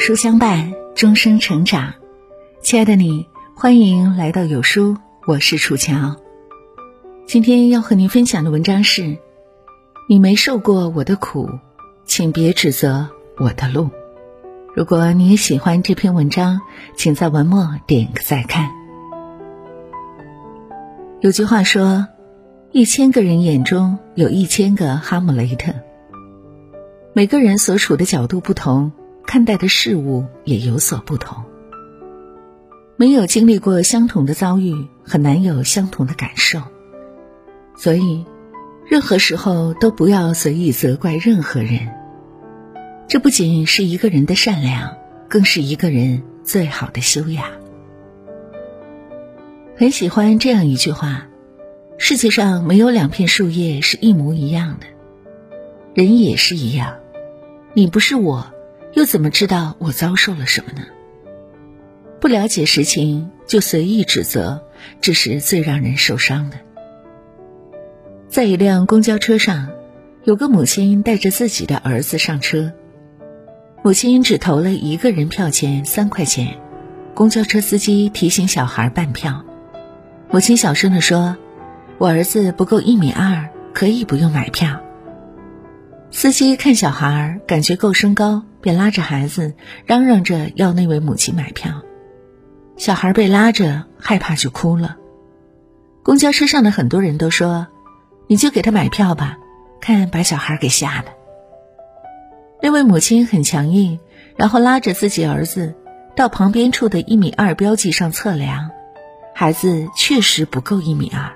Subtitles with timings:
[0.00, 1.92] 书相伴，终生成长。
[2.62, 4.96] 亲爱的你，欢迎来到有书，
[5.26, 6.16] 我是楚乔。
[7.26, 9.18] 今天要和您分享的文章是：
[10.08, 11.50] 你没受过我的苦，
[12.06, 13.90] 请别指责我的路。
[14.74, 16.62] 如果你也喜欢这篇文章，
[16.96, 18.70] 请在文末点个再看。
[21.20, 22.08] 有句话说
[22.72, 25.74] ：“一千个人眼中有一千个哈姆雷特。”
[27.12, 28.92] 每个人所处的角度不同。
[29.30, 31.44] 看待的事物也有所不同。
[32.96, 36.60] 没有经历过相同的遭遇，很难有相同的感受。
[37.76, 38.26] 所以，
[38.88, 41.92] 任何时候都不要随意责怪任何人。
[43.06, 44.96] 这不仅是一个人的善良，
[45.28, 47.44] 更是一个人最好的修养。
[49.76, 51.28] 很喜欢这样一句话：
[51.98, 54.86] 世界上没有两片树叶是一模一样的，
[55.94, 56.96] 人也是一样。
[57.74, 58.52] 你不是我。
[58.92, 60.86] 又怎么知道我遭受了什么呢？
[62.20, 64.62] 不了解实情就随意指责，
[65.00, 66.56] 这是最让人受伤的。
[68.28, 69.68] 在一辆公交车上，
[70.24, 72.72] 有个母亲带着自己的儿子上车，
[73.82, 76.58] 母亲只投了一个人票钱三块钱，
[77.14, 79.44] 公交车司机提醒小孩办票，
[80.30, 81.36] 母亲小声的说
[81.96, 84.80] ：“我儿子不够一米二，可以不用买票。”
[86.10, 88.44] 司机看小孩儿感觉够身高。
[88.62, 89.54] 便拉着孩子，
[89.86, 91.80] 嚷嚷着要那位母亲买票。
[92.76, 94.98] 小孩被拉着，害怕就哭了。
[96.02, 97.68] 公交车上的很多人都说
[98.28, 99.38] ：“你就给他买票吧，
[99.80, 101.08] 看把小孩给吓的。”
[102.60, 103.98] 那位母亲很强硬，
[104.36, 105.74] 然后拉着自己儿子
[106.14, 108.70] 到旁边处的一米二标记上测量，
[109.34, 111.32] 孩子确实不够一米二。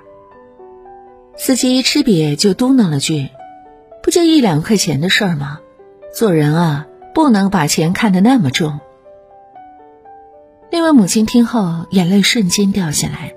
[1.35, 3.29] 司机吃瘪就嘟囔了句
[4.05, 5.59] ：“不就一两块钱的事儿吗？
[6.13, 8.81] 做人啊！”不能把钱看得那么重。
[10.69, 13.33] 那位母亲听后，眼泪瞬间掉下来，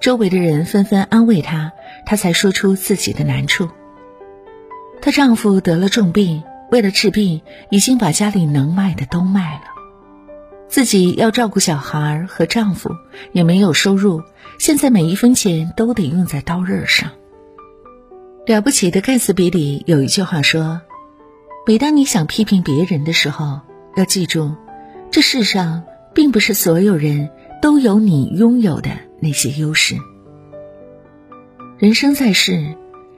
[0.00, 1.72] 周围的人纷纷安慰她，
[2.06, 3.68] 她才说出自己的难处。
[5.02, 9.64] 她丈夫得了重病，为了治病，已经把家里能卖的都卖了，
[10.68, 12.90] 自己要照顾小孩和丈夫，
[13.32, 14.22] 也没有收入，
[14.60, 17.10] 现在每一分钱都得用在刀刃上。
[18.46, 20.80] 了不起的盖茨比里有一句话说。
[21.66, 23.60] 每当你想批评别人的时候，
[23.96, 24.54] 要记住，
[25.10, 25.82] 这世上
[26.14, 27.28] 并不是所有人
[27.60, 29.96] 都有你拥有的那些优势。
[31.76, 32.76] 人生在世，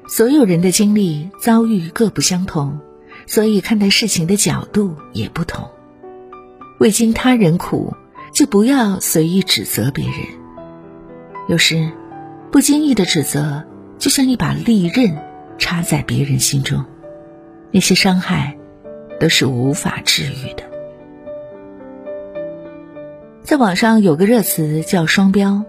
[0.08, 2.80] 所有人的经历遭遇各不相同，
[3.26, 5.68] 所以看待事情的角度也不同。
[6.78, 7.92] 未经他人苦，
[8.32, 10.16] 就不要随意指责别人。
[11.50, 11.90] 有时，
[12.50, 13.62] 不经意的指责，
[13.98, 15.16] 就像一把利刃
[15.58, 16.84] 插在别人心中。
[17.70, 18.56] 那些伤害，
[19.20, 20.62] 都是无法治愈的。
[23.42, 25.64] 在网上有个热词叫“双标”，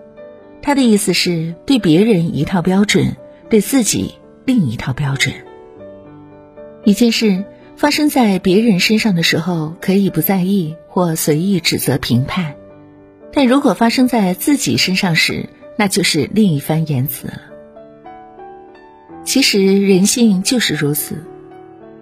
[0.62, 3.16] 它的意思是对别人一套标准，
[3.50, 4.16] 对自己
[4.46, 5.34] 另一套标准。
[6.86, 7.44] 一件事
[7.76, 12.54] 发生在别人身上的时候，可以不在意或随意指责评判；
[13.34, 17.42] 但如果发生在自己身上时，那就是另一番言辞了。
[19.30, 21.24] 其实人性就是如此。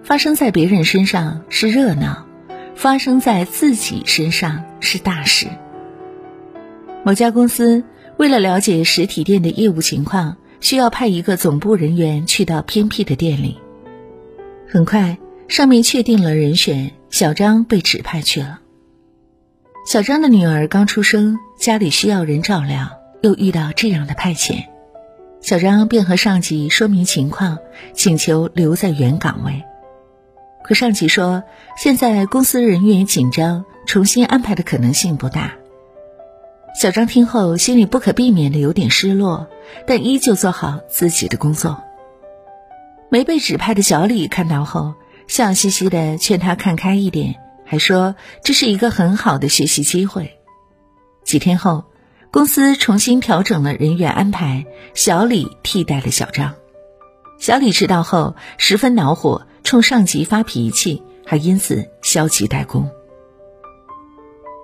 [0.02, 2.26] 发生在别人身上是热闹，
[2.74, 5.46] 发生在自己身上是大事。
[7.04, 7.84] 某家公司
[8.16, 13.58] 为了了解实体店的业务情况，需要派一个总部人员去到偏僻的店里。
[14.66, 15.18] 很快，
[15.48, 18.60] 上面确定了人选，小张被指派去了。
[19.86, 22.88] 小张的女儿刚出生，家里需要人照料，
[23.20, 24.64] 又遇到这样的派遣，
[25.40, 27.58] 小张便和上级说明情况，
[27.94, 29.62] 请求留在原岗位。
[30.62, 31.42] 可上级说，
[31.76, 35.54] 现在公司人员紧张，重新安排的可能性不大。
[36.78, 39.48] 小张听后，心里不可避免的有点失落，
[39.86, 41.82] 但依旧做好自己的工作。
[43.10, 44.94] 没被指派的小李看到后，
[45.26, 50.36] 笑嘻嘻的劝他看开一点，还说这是一个很好的学习机会。
[51.24, 51.84] 几天后，
[52.30, 56.54] 公司重新调整了人员安排，小李替代了小张。
[57.38, 59.46] 小李知道后，十分恼火。
[59.64, 62.88] 冲上级发脾气，还因此消极怠工。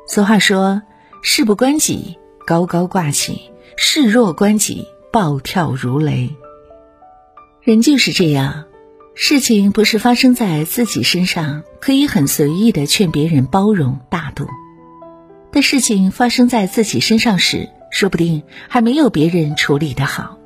[0.08, 0.80] 俗话说
[1.20, 2.16] ：“事不关己，
[2.46, 6.34] 高高挂起；事若关己，暴跳如雷。”
[7.60, 8.64] 人就是这样，
[9.14, 14.46] 事情不是发生在自己身上，可以很随意的劝别人包容大度；
[15.54, 20.36] 但事情发生在自己身上时，说不定还没有别人处理的好。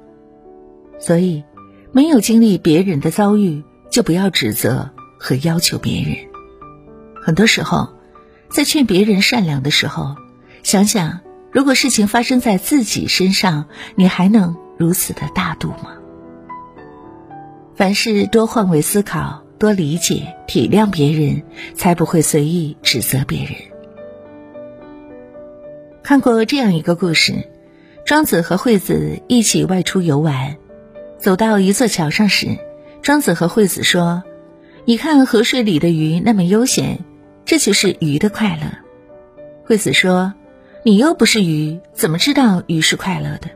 [1.01, 1.45] 所以，
[1.93, 3.65] 没有经历别人的遭遇。
[3.91, 6.15] 就不要指责和要求别人。
[7.23, 7.89] 很多时候，
[8.51, 10.15] 在劝别人善良的时候，
[10.63, 11.21] 想想
[11.51, 13.65] 如果事情发生在自己身上，
[13.97, 15.97] 你还能如此的大度吗？
[17.77, 21.43] 凡事多换位思考，多理解体谅别人，
[21.75, 23.55] 才不会随意指责别人。
[26.09, 27.35] 看过这样一个故事：
[28.07, 30.57] 庄子和惠子一起外出游玩，
[31.19, 32.57] 走到一座桥上时，
[33.03, 34.23] 庄子和惠子说
[34.89, 37.01] ：“你看河水里的鱼那么悠闲，
[37.45, 38.73] 这就是鱼的快乐。”
[39.69, 40.33] 惠子说
[40.83, 43.51] ：“你又不是鱼，怎么知道鱼是快乐的？”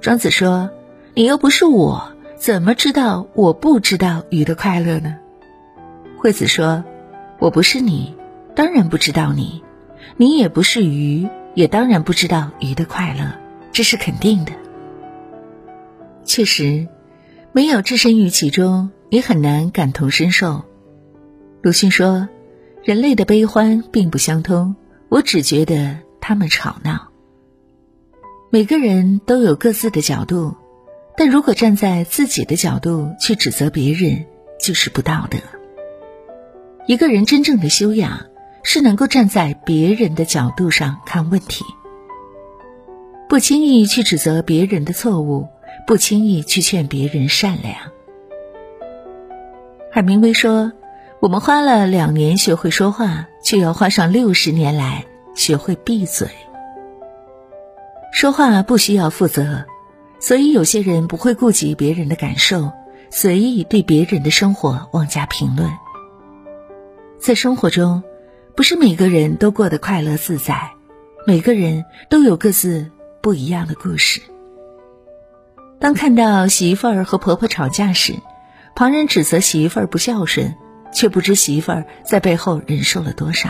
[0.00, 0.70] 庄子说
[1.14, 5.16] ：“你又不是我。”怎么知道我不知道鱼的快乐呢？
[6.18, 6.84] 惠子说
[7.40, 8.14] ：“我不是你，
[8.54, 9.60] 当然不知道你；
[10.16, 11.26] 你也不是鱼，
[11.58, 13.36] 也当然不知道鱼的快乐，
[13.72, 14.52] 这是肯定的。
[16.24, 16.86] 确实，
[17.50, 20.62] 没有置身于其中，你很难感同身受。”
[21.60, 22.28] 鲁迅说
[22.84, 24.76] ：“人类的悲欢并不相通，
[25.08, 27.08] 我只觉得他们吵闹。
[28.50, 30.54] 每个人都有各自的角度。”
[31.18, 34.26] 但如果站在自己的角度去指责别人，
[34.60, 35.38] 就是不道德。
[36.86, 38.26] 一个人真正的修养，
[38.70, 41.64] 是能够站在别人的角度上看问题，
[43.26, 45.48] 不轻易去指责别人的错误，
[45.86, 47.74] 不轻易去劝别人善良。
[49.90, 50.70] 海明威说
[51.18, 56.28] ：“我们花了两年学会说话，却要花上六十年来学会闭嘴。
[58.12, 59.64] 说话不需要负责。”
[60.20, 62.70] 所以，有些人不会顾及别人的感受，
[63.08, 65.70] 随意对别人的生活妄加评论。
[67.18, 68.02] 在生活中，
[68.58, 70.72] 不是每个人都过得快乐自在，
[71.24, 72.90] 每个人都有各自
[73.20, 74.20] 不一样的故事。
[75.78, 78.14] 当看到媳妇儿和婆婆吵架时，
[78.74, 80.56] 旁人指责媳妇儿不孝顺，
[80.92, 83.48] 却不知媳妇儿在背后忍受了多少；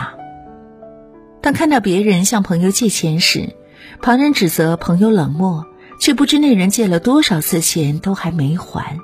[1.41, 3.55] 当看到别人向朋友借钱时，
[4.03, 5.65] 旁人指责朋友冷漠。
[5.99, 8.99] 却不知那人借了多少次钱都还没还。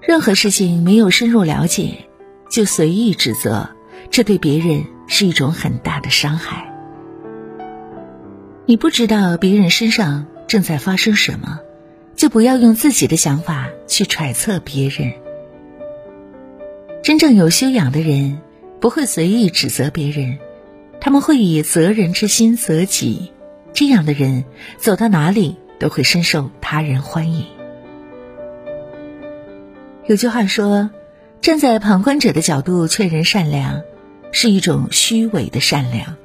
[0.00, 2.08] 任何事情没有深入了解，
[2.48, 3.68] 就随意指责，
[4.10, 6.72] 这对别人是一种很大的伤害。
[8.66, 11.60] 你不知道别人身上正在发生什么，
[12.16, 15.12] 就不要用自己的想法去揣测别人。
[17.02, 18.40] 真正有修养的人，
[18.80, 20.38] 不会随意指责别人，
[21.00, 23.32] 他们会以责人之心责己。
[23.72, 24.44] 这样的人
[24.78, 27.44] 走到哪里都会深受他人欢迎。
[30.06, 30.90] 有句话说
[31.40, 33.82] ：“站在旁观者的角度劝人善良，
[34.32, 36.16] 是一种虚伪的善良。”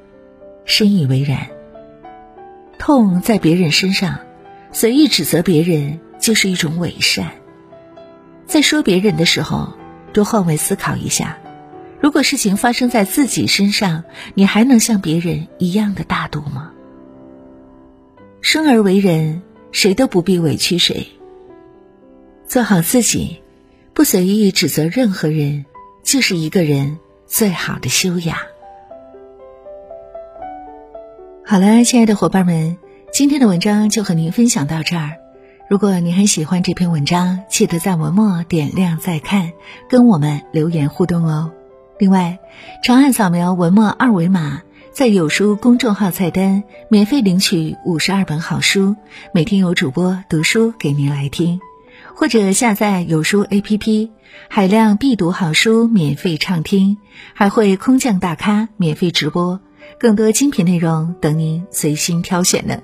[0.64, 1.48] 深以为然。
[2.78, 4.20] 痛在别人身上，
[4.72, 7.32] 随意指责别人就是一种伪善。
[8.46, 9.72] 在说别人的时候，
[10.12, 11.38] 多换位思考一下：
[12.00, 14.04] 如果事情发生在自己身上，
[14.34, 16.72] 你还能像别人一样的大度吗？
[18.40, 21.06] 生而为人，谁都不必委屈谁。
[22.46, 23.41] 做好自己，
[23.94, 25.66] 不随意指责任何人，
[26.02, 28.38] 就是一个人最好的修养。
[31.44, 32.78] 好了，亲爱的伙伴们，
[33.12, 35.18] 今天的文章就和您分享到这儿。
[35.68, 39.52] 如果您很喜欢这篇文章，记得在文末点亮再看，
[39.90, 41.52] 跟我们留言互动哦。
[41.98, 42.38] 另外，
[42.82, 44.62] 长按扫描文末二维码。
[44.92, 48.94] 在有书公众号菜单免费领取五十二本好书，
[49.32, 51.60] 每天有主播读书给您来听，
[52.14, 54.10] 或者下载有书 APP，
[54.48, 56.98] 海量必读好书免费畅听，
[57.34, 59.60] 还会空降大咖免费直播，
[59.98, 62.80] 更多精品内容等您随心挑选呢。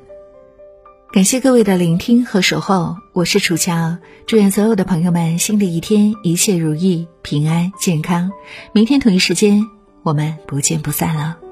[1.10, 8.30] 感谢各位的聆听和守候，我是楚乔，祝愿所有的朋友们新的一天一切如意、平安健康。
[8.72, 9.66] 明天同一时间，
[10.02, 11.47] 我们不见不散了。